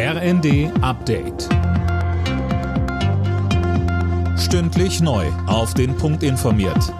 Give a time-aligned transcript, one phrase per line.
[0.00, 1.48] RND Update.
[4.38, 5.26] Stündlich neu.
[5.48, 6.94] Auf den Punkt informiert.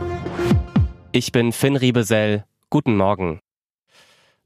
[1.12, 2.44] Ich bin Finn Riebesell.
[2.70, 3.38] Guten Morgen.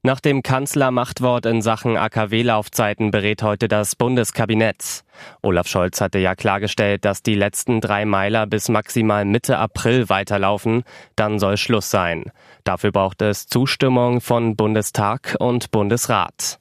[0.03, 5.03] Nach dem Kanzlermachtwort in Sachen AKW-Laufzeiten berät heute das Bundeskabinett.
[5.41, 10.83] Olaf Scholz hatte ja klargestellt, dass die letzten drei Meiler bis maximal Mitte April weiterlaufen.
[11.15, 12.25] Dann soll Schluss sein.
[12.65, 16.59] Dafür braucht es Zustimmung von Bundestag und Bundesrat.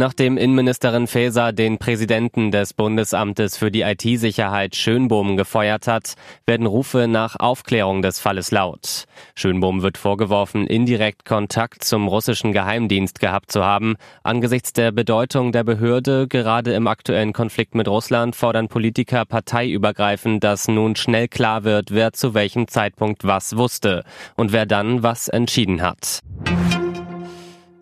[0.00, 6.14] Nachdem Innenministerin Faeser den Präsidenten des Bundesamtes für die IT-Sicherheit Schönbohm gefeuert hat,
[6.46, 9.04] werden Rufe nach Aufklärung des Falles laut.
[9.34, 13.96] Schönbohm wird vorgeworfen, indirekt Kontakt zum russischen Geheimdienst gehabt zu haben.
[14.22, 20.66] Angesichts der Bedeutung der Behörde, gerade im aktuellen Konflikt mit Russland, fordern Politiker parteiübergreifend, dass
[20.66, 25.82] nun schnell klar wird, wer zu welchem Zeitpunkt was wusste und wer dann was entschieden
[25.82, 26.22] hat.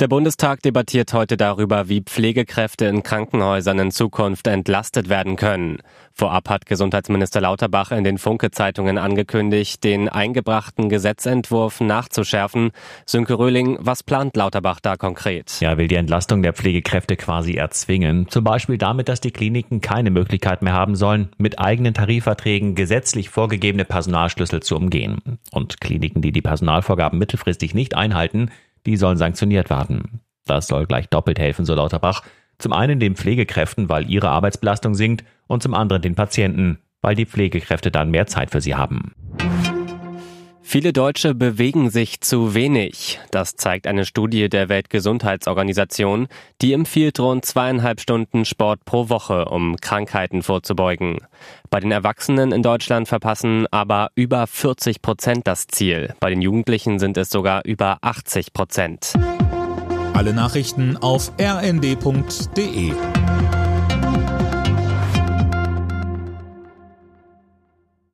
[0.00, 5.78] Der Bundestag debattiert heute darüber, wie Pflegekräfte in Krankenhäusern in Zukunft entlastet werden können.
[6.12, 12.70] Vorab hat Gesundheitsminister Lauterbach in den Funke-Zeitungen angekündigt, den eingebrachten Gesetzentwurf nachzuschärfen.
[13.06, 15.60] Sönke Röhling, was plant Lauterbach da konkret?
[15.60, 18.28] Er will die Entlastung der Pflegekräfte quasi erzwingen.
[18.28, 23.30] Zum Beispiel damit, dass die Kliniken keine Möglichkeit mehr haben sollen, mit eigenen Tarifverträgen gesetzlich
[23.30, 25.40] vorgegebene Personalschlüssel zu umgehen.
[25.50, 28.52] Und Kliniken, die die Personalvorgaben mittelfristig nicht einhalten,
[28.88, 30.20] die sollen sanktioniert werden.
[30.46, 32.22] Das soll gleich doppelt helfen, so Lauterbach.
[32.56, 37.26] Zum einen den Pflegekräften, weil ihre Arbeitsbelastung sinkt, und zum anderen den Patienten, weil die
[37.26, 39.12] Pflegekräfte dann mehr Zeit für sie haben.
[40.70, 43.20] Viele Deutsche bewegen sich zu wenig.
[43.30, 46.28] Das zeigt eine Studie der Weltgesundheitsorganisation,
[46.60, 51.20] die empfiehlt rund zweieinhalb Stunden Sport pro Woche, um Krankheiten vorzubeugen.
[51.70, 56.12] Bei den Erwachsenen in Deutschland verpassen aber über 40 Prozent das Ziel.
[56.20, 59.14] Bei den Jugendlichen sind es sogar über 80 Prozent.
[60.12, 62.92] Alle Nachrichten auf rnd.de